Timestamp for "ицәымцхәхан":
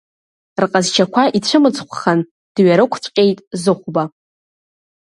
1.37-2.19